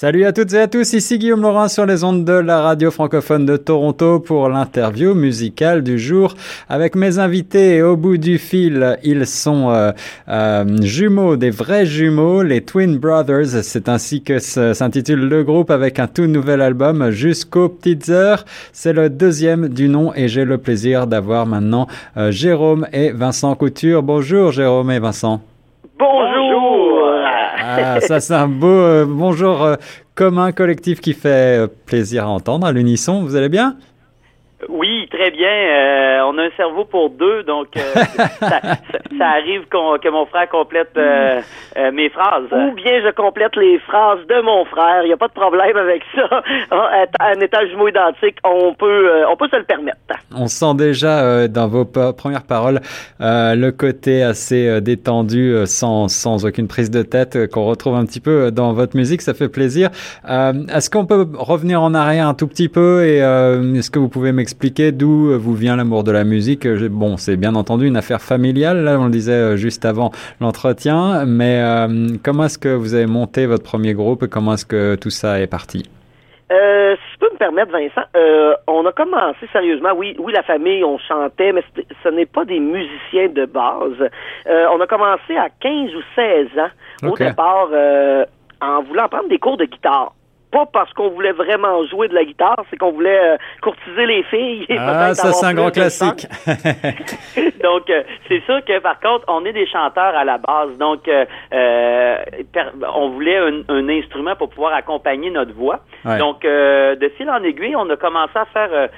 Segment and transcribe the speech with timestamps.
[0.00, 2.90] Salut à toutes et à tous, ici Guillaume Laurent sur les ondes de la radio
[2.90, 6.36] francophone de Toronto pour l'interview musicale du jour
[6.70, 8.96] avec mes invités au bout du fil.
[9.02, 9.92] Ils sont euh,
[10.30, 13.62] euh, jumeaux, des vrais jumeaux, les Twin Brothers.
[13.62, 18.46] C'est ainsi que s'intitule le groupe avec un tout nouvel album jusqu'aux petites heures.
[18.72, 23.54] C'est le deuxième du nom et j'ai le plaisir d'avoir maintenant euh, Jérôme et Vincent
[23.54, 24.02] Couture.
[24.02, 25.42] Bonjour Jérôme et Vincent.
[27.72, 29.76] Ah, ça c'est un beau euh, bonjour euh,
[30.14, 33.22] commun collectif qui fait euh, plaisir à entendre à l'unisson.
[33.22, 33.76] Vous allez bien?
[34.68, 35.48] Oui, très bien.
[35.48, 37.94] Euh, on a un cerveau pour deux, donc euh,
[38.40, 41.40] ça, ça- ça arrive qu'on- que mon frère complète euh,
[41.78, 42.44] euh, mes phrases.
[42.52, 45.02] Ou bien je complète les phrases de mon frère.
[45.04, 46.42] Il n'y a pas de problème avec ça.
[46.72, 49.98] En étant jumeaux identiques, on peut, euh, on peut se le permettre.
[50.34, 52.80] On sent déjà euh, dans vos premières paroles
[53.20, 57.64] euh, le côté assez euh, détendu, euh, sans, sans aucune prise de tête, euh, qu'on
[57.64, 59.22] retrouve un petit peu euh, dans votre musique.
[59.22, 59.90] Ça fait plaisir.
[60.28, 63.98] Euh, est-ce qu'on peut revenir en arrière un tout petit peu et euh, est-ce que
[63.98, 66.66] vous pouvez m'expliquer d'où euh, vous vient l'amour de la musique?
[66.66, 68.82] Euh, Bon, c'est bien entendu une affaire familiale.
[68.84, 73.06] Là, on le disait euh, juste avant l'entretien, mais euh, comment est-ce que vous avez
[73.06, 74.22] monté votre premier groupe?
[74.22, 75.88] Et comment est-ce que tout ça est parti?
[76.50, 79.90] Euh, si je peux me permettre, Vincent, euh, on a commencé sérieusement.
[79.96, 81.62] Oui, oui, la famille, on chantait, mais
[82.02, 84.10] ce n'est pas des musiciens de base.
[84.48, 87.68] Euh, on a commencé à 15 ou 16 ans, au départ,
[88.60, 90.12] en voulant prendre des cours de guitare.
[90.50, 94.22] Pas parce qu'on voulait vraiment jouer de la guitare, c'est qu'on voulait euh, courtiser les
[94.24, 94.66] filles.
[94.68, 96.26] Et Ah, ça c'est un grand classique.
[97.62, 100.76] Donc, euh, c'est sûr que par contre, on est des chanteurs à la base.
[100.78, 102.16] Donc, euh, euh,
[102.94, 105.80] on voulait un, un instrument pour pouvoir accompagner notre voix.
[106.04, 106.18] Ouais.
[106.18, 108.88] Donc, euh, de fil en aiguille, on a commencé à faire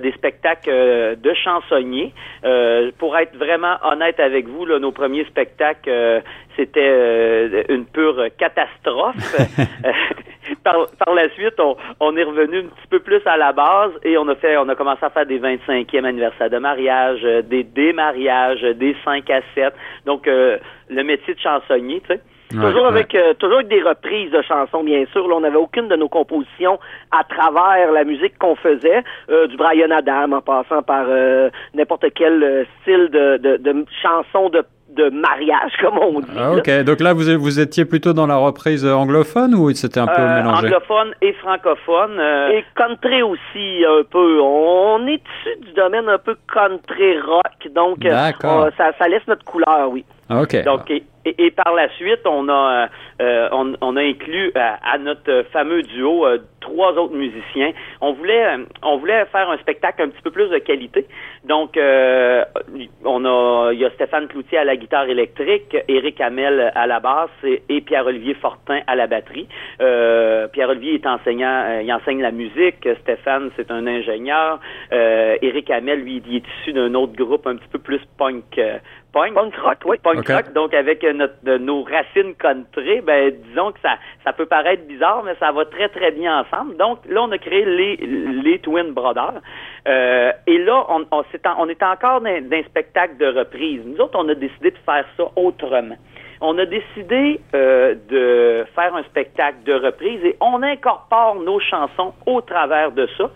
[0.00, 2.12] des spectacles de chansonniers.
[2.44, 6.20] Euh, pour être vraiment honnête avec vous, là, nos premiers spectacles, euh,
[6.56, 9.16] c'était une pure catastrophe.
[10.62, 13.92] par, par la suite, on, on est revenu un petit peu plus à la base
[14.02, 17.42] et on a fait, on a commencé à faire des 25e anniversaires de mariage, euh,
[17.42, 19.74] des démariages, euh, des 5 à 7.
[20.06, 20.58] Donc, euh,
[20.88, 22.20] le métier de chansonnier, tu sais.
[22.54, 22.88] Ouais, toujours ouais.
[22.88, 25.26] avec euh, toujours avec des reprises de chansons, bien sûr.
[25.26, 26.78] Là, on n'avait aucune de nos compositions
[27.10, 32.06] à travers la musique qu'on faisait, euh, du Brian Adam en passant par euh, n'importe
[32.14, 34.62] quel euh, style de, de, de chanson de,
[34.96, 36.26] de mariage, comme on dit.
[36.36, 36.52] Ah, là.
[36.52, 40.06] ok, donc là vous, vous étiez plutôt dans la reprise euh, anglophone ou c'était un
[40.06, 40.66] peu Euh, mélangé?
[40.66, 42.18] anglophone et francophone.
[42.18, 44.40] euh, Et country aussi un peu.
[44.40, 49.44] On est issu du domaine un peu country rock, donc euh, ça, ça laisse notre
[49.44, 50.04] couleur, oui.
[50.30, 50.62] Ok.
[50.64, 52.88] Donc, et, et- et par la suite, on a,
[53.20, 57.72] euh, on, on a inclus à notre fameux duo euh, trois autres musiciens.
[58.00, 58.44] On voulait,
[58.82, 61.06] on voulait faire un spectacle un petit peu plus de qualité.
[61.44, 62.44] Donc, euh,
[63.04, 67.00] on a, il y a Stéphane Cloutier à la guitare électrique, Éric Hamel à la
[67.00, 69.48] basse et, et Pierre-Olivier Fortin à la batterie.
[69.80, 72.88] Euh, Pierre-Olivier est enseignant, euh, il enseigne la musique.
[73.00, 74.60] Stéphane, c'est un ingénieur.
[74.92, 78.44] Euh, Éric Hamel, lui, il est issu d'un autre groupe un petit peu plus punk.
[78.58, 78.78] euh,
[79.12, 79.34] punk.
[79.34, 79.96] Punk rock, oui.
[80.02, 84.86] Punk rock, donc avec notre, nos racines country, ben disons que ça, ça peut paraître
[84.86, 86.76] bizarre, mais ça va très très bien ensemble.
[86.76, 89.40] Donc là, on a créé les, les Twin Brothers.
[89.88, 93.26] Euh, et là, on, on, c'est en- on est encore dans, dans un spectacle de
[93.26, 93.82] reprise.
[93.84, 95.96] Nous autres, on a décidé de faire ça autrement.
[96.40, 102.12] On a décidé euh, de faire un spectacle de reprise et on incorpore nos chansons
[102.26, 103.30] au travers de ça.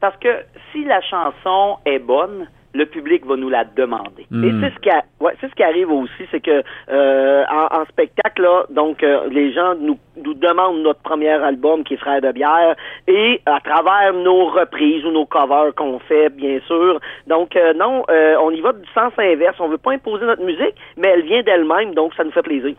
[0.00, 0.28] Parce que
[0.72, 4.26] si la chanson est bonne, le public va nous la demander.
[4.30, 4.44] Hmm.
[4.44, 7.80] Et c'est ce qui a- ouais, c'est ce qui arrive aussi, c'est que euh, en,
[7.80, 11.96] en spectacle là, donc euh, les gens nous, nous demandent notre premier album qui est
[11.96, 12.76] Frère de bière
[13.08, 17.00] et à travers nos reprises ou nos covers qu'on fait bien sûr.
[17.26, 19.56] Donc euh, non, euh, on y va du sens inverse.
[19.60, 22.74] On veut pas imposer notre musique, mais elle vient d'elle-même, donc ça nous fait plaisir.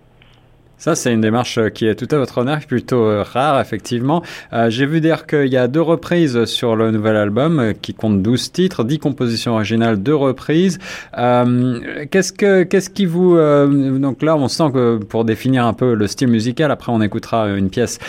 [0.82, 4.24] Ça, c'est une démarche euh, qui est tout à votre honneur, plutôt euh, rare, effectivement.
[4.52, 8.24] Euh, J'ai vu dire qu'il y a deux reprises sur le nouvel album, qui compte
[8.24, 10.80] 12 titres, 10 compositions originales, deux reprises.
[11.14, 16.08] Qu'est-ce que, qu'est-ce qui vous, donc là, on sent que pour définir un peu le
[16.08, 18.00] style musical, après on écoutera une pièce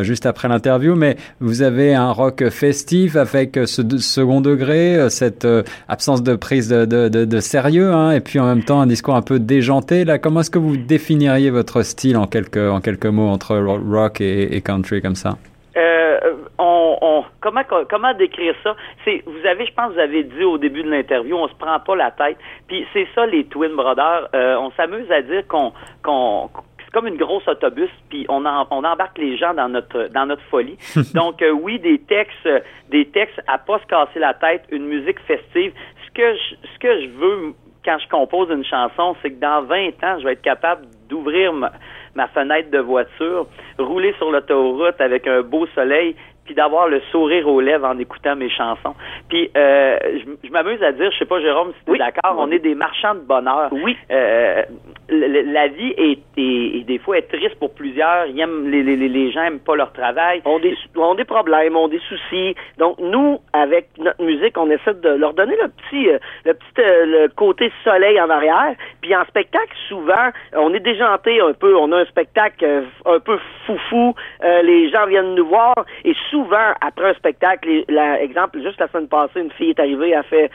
[0.00, 5.46] juste après l'interview, mais vous avez un rock festif avec ce second degré, cette
[5.88, 8.86] absence de prise de, de, de, de sérieux, hein, et puis en même temps un
[8.86, 10.04] discours un peu déjanté.
[10.04, 13.80] Là, comment est-ce que vous définiriez votre style en quelques, en quelques mots entre ro-
[13.90, 15.36] rock et, et country comme ça?
[15.76, 16.18] Euh,
[16.58, 18.76] on, on- comment comment décrire ça?
[19.04, 21.78] C'est vous avez, je pense, vous avez dit au début de l'interview, on se prend
[21.80, 22.36] pas la tête.
[22.68, 24.28] Puis c'est ça les Twin Brothers.
[24.34, 25.72] Euh, on s'amuse à dire qu'on
[26.02, 26.50] qu'on
[26.84, 30.26] c'est comme une grosse autobus, puis on, en- on embarque les gens dans notre dans
[30.26, 30.76] notre folie.
[31.14, 32.48] Donc euh, oui, des textes,
[32.90, 35.72] des textes à pas se casser la tête, une musique festive.
[36.06, 37.54] Ce que je, ce que je veux
[37.84, 41.52] quand je compose une chanson, c'est que dans 20 ans, je vais être capable d'ouvrir
[41.52, 41.72] ma,
[42.14, 43.46] ma fenêtre de voiture,
[43.78, 46.14] rouler sur l'autoroute avec un beau soleil,
[46.44, 48.94] puis d'avoir le sourire aux lèvres en écoutant mes chansons.
[49.28, 49.98] Puis euh,
[50.42, 52.74] je, m'amuse à dire, je sais pas Jérôme si tu es d'accord, on est des
[52.74, 53.68] marchands de bonheur.
[53.72, 53.96] Oui.
[54.10, 54.62] Euh,
[55.08, 58.26] la vie est, est, des fois est triste pour plusieurs.
[58.26, 60.42] Ils aiment, les, les, les gens aiment pas leur travail.
[60.44, 62.54] On des, ont des problèmes, ont des soucis.
[62.78, 66.80] Donc nous, avec notre musique, on essaie de leur donner le petit, euh, le petit
[66.80, 68.74] euh, le côté soleil en arrière.
[69.00, 71.76] Puis en spectacle, souvent, on est déjanté un peu.
[71.76, 74.14] On a un spectacle euh, un peu foufou.
[74.42, 75.74] les gens viennent nous voir
[76.04, 80.10] et souvent, après un spectacle, la, exemple, juste la semaine passée, une fille est arrivée,
[80.10, 80.50] elle fait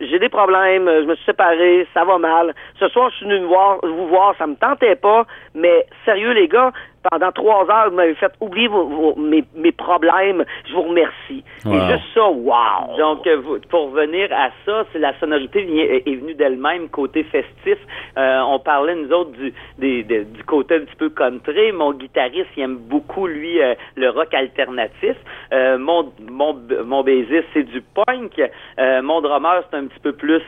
[0.00, 2.54] J'ai des problèmes, je me suis séparée, ça va mal.
[2.80, 6.32] Ce soir, je suis venue me voir, vous voir, ça me tentait pas, mais sérieux,
[6.32, 6.72] les gars,
[7.10, 10.44] pendant trois heures, vous m'avez fait oublier vos, mes, mes, problèmes.
[10.68, 11.44] Je vous remercie.
[11.66, 12.96] Et juste ça, wow!
[12.98, 17.78] Donc, euh, pour revenir à ça, c'est la sonorité est venue d'elle-même, côté festif.
[18.16, 19.52] Euh, on parlait, nous autres, du,
[20.04, 21.72] du côté un petit peu country.
[21.72, 25.16] Mon guitariste, il aime beaucoup, lui, euh, le rock alternatif.
[25.52, 28.40] mon, mon, mon bassiste, c'est du punk.
[29.02, 30.42] mon drummer, c'est un petit peu plus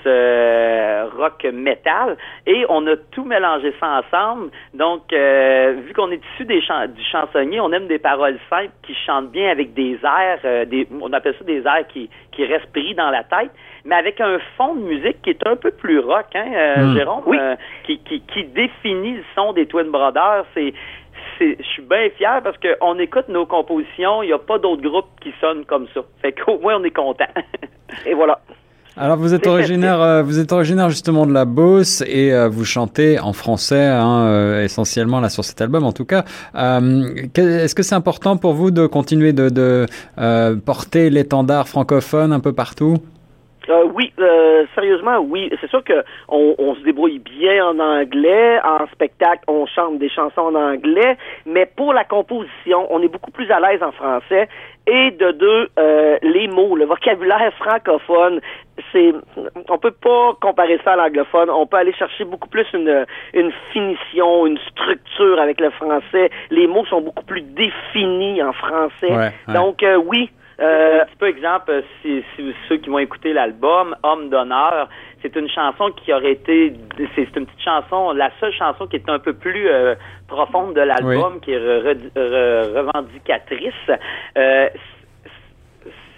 [1.18, 2.16] rock metal.
[2.46, 4.50] Et on a tout mélangé ça ensemble.
[4.74, 9.30] Donc, vu qu'on est issu des du chansonnier, on aime des paroles simples qui chantent
[9.30, 13.10] bien avec des airs, euh, des, on appelle ça des airs qui, qui respirent dans
[13.10, 13.50] la tête,
[13.84, 16.96] mais avec un fond de musique qui est un peu plus rock, hein, euh, hmm.
[16.96, 17.36] Jérôme, oui.
[17.38, 20.44] Euh, qui, qui, qui définit le son des Twin Brothers.
[20.54, 20.72] C'est
[21.38, 25.10] je suis bien fier parce qu'on écoute nos compositions, il n'y a pas d'autres groupes
[25.20, 26.00] qui sonnent comme ça.
[26.22, 27.26] Fait qu'au moins on est content.
[28.06, 28.40] Et voilà.
[28.98, 32.64] Alors vous êtes originaire, euh, vous êtes originaire justement de la Beauce et euh, vous
[32.64, 36.24] chantez en français hein, euh, essentiellement là sur cet album en tout cas.
[36.54, 39.86] Est-ce que c'est important pour vous de continuer de, de
[40.64, 42.96] porter l'étendard francophone un peu partout?
[43.68, 45.50] Euh, oui, euh, sérieusement, oui.
[45.60, 48.60] C'est sûr que on, on, se débrouille bien en anglais.
[48.64, 51.16] En spectacle, on chante des chansons en anglais.
[51.46, 54.48] Mais pour la composition, on est beaucoup plus à l'aise en français.
[54.86, 58.40] Et de deux, euh, les mots, le vocabulaire francophone,
[58.92, 59.12] c'est,
[59.68, 61.50] on peut pas comparer ça à l'anglophone.
[61.50, 63.04] On peut aller chercher beaucoup plus une,
[63.34, 66.30] une finition, une structure avec le français.
[66.50, 69.32] Les mots sont beaucoup plus définis en français.
[69.48, 73.94] Donc, euh, oui, euh, un petit peu exemple, si, si ceux qui vont écouter l'album,
[74.02, 74.88] Homme d'honneur,
[75.22, 76.72] c'est une chanson qui aurait été,
[77.14, 79.94] c'est une petite chanson, la seule chanson qui est un peu plus euh,
[80.28, 83.74] profonde de l'album, qui est revendicatrice.
[84.38, 84.68] Euh,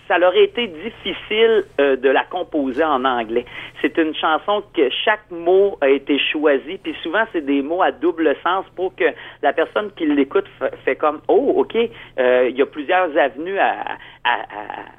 [0.08, 3.44] ça aurait été difficile euh, de la composer en anglais.
[3.82, 7.92] C'est une chanson que chaque mot a été choisi, puis souvent c'est des mots à
[7.92, 9.04] double sens pour que
[9.42, 10.46] la personne qui l'écoute
[10.84, 11.76] fait comme oh ok,
[12.18, 13.98] euh, il y a plusieurs avenues à,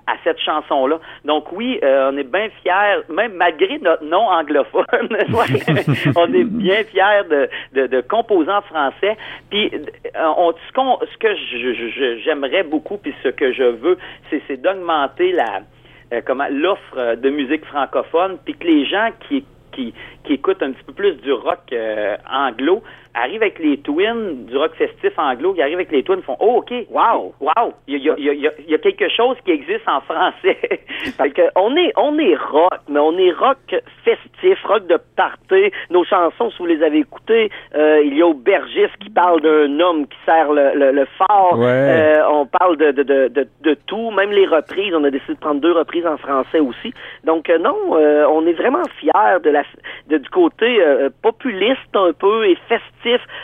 [0.08, 1.00] à, cette chanson-là.
[1.24, 4.86] Donc oui, euh, on est bien fiers, même malgré notre nom anglophone,
[6.16, 9.18] on est bien fiers de, de, de, composer en français.
[9.50, 9.72] Puis
[10.16, 13.98] on, ce, ce que j'aimerais beaucoup, puis ce que je veux,
[14.30, 15.62] c'est d'augmenter la
[16.12, 19.94] euh, comment l'offre de musique francophone, puis que les gens qui, qui,
[20.24, 22.82] qui écoutent un petit peu plus du rock euh, anglo
[23.14, 26.58] arrive avec les twins du rock festif anglo, qui arrive avec les twins, font Oh,
[26.58, 29.52] OK, wow, wow, il y a, il y a, il y a quelque chose qui
[29.52, 30.58] existe en français.
[31.18, 33.58] Parce que on est, on est rock, mais on est rock
[34.04, 35.72] festif, rock de party.
[35.90, 39.80] Nos chansons, si vous les avez écoutées, euh, il y a Aubergiste qui parle d'un
[39.80, 41.58] homme qui sert le, le, phare.
[41.58, 44.94] Euh, on parle de, de, de, de, tout, même les reprises.
[44.94, 46.94] On a décidé de prendre deux reprises en français aussi.
[47.24, 49.63] Donc, euh, non, on est vraiment fiers de la,
[50.08, 50.80] de, du côté
[51.22, 52.99] populiste un peu et festif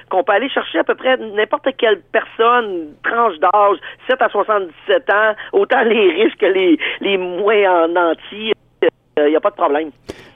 [0.09, 5.09] qu'on peut aller chercher à peu près n'importe quelle personne, tranche d'âge, 7 à 77
[5.09, 8.53] ans, autant les riches que les, les moins en entier.
[9.17, 9.91] Il euh, n'y a pas de problème.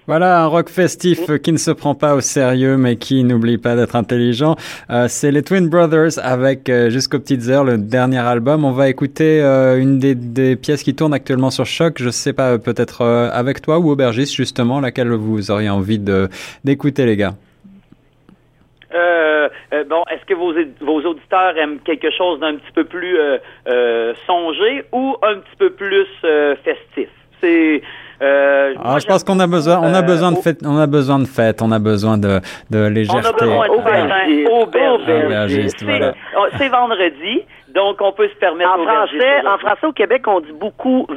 [0.07, 3.75] Voilà un rock festif qui ne se prend pas au sérieux mais qui n'oublie pas
[3.75, 4.55] d'être intelligent.
[4.89, 8.63] Euh, c'est les Twin Brothers avec euh, Jusqu'aux petites heures, le dernier album.
[8.63, 11.97] On va écouter une des, pièces qui tournent actuellement sur Choc.
[11.99, 15.99] Je sais pas, peut-être avec toi ou Aubergiste justement, laquelle vous auriez envie
[16.63, 17.33] d'écouter les gars.
[18.93, 23.17] Euh, euh, bon, est-ce que vos, vos auditeurs aiment quelque chose d'un petit peu plus
[23.19, 26.07] euh, songé ou un petit peu plus
[26.63, 27.09] festif?
[27.41, 27.81] C'est
[28.21, 31.27] ah, je pense qu'on a besoin, on a besoin de fête, on a besoin de
[31.27, 33.25] fête, on a besoin de, de légèreté.
[33.25, 33.67] On a besoin
[34.67, 36.13] de
[36.57, 37.43] C'est vendredi,
[37.73, 38.71] donc on peut se permettre.
[38.71, 41.07] En français, en français au Québec, on dit beaucoup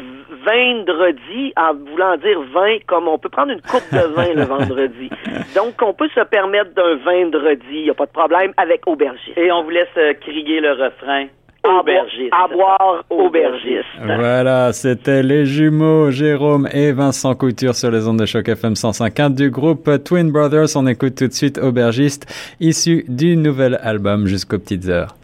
[0.45, 5.11] vendredi en voulant dire vin comme on peut prendre une coupe de vin le vendredi.
[5.55, 9.37] Donc, on peut se permettre d'un vendredi, il n'y a pas de problème, avec aubergiste.
[9.37, 11.27] Et on vous laisse euh, crier le refrain.
[11.65, 12.33] Aubergiste.
[12.33, 13.85] À boire aubergiste.
[14.03, 19.31] Voilà, c'était les jumeaux Jérôme et Vincent Couture sur les ondes de choc FM 151
[19.31, 20.75] du groupe Twin Brothers.
[20.75, 22.27] On écoute tout de suite Aubergiste,
[22.59, 25.15] issu du nouvel album Jusqu'aux petites heures.